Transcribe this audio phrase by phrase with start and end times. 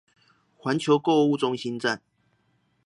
[0.59, 2.01] 環球購物中心站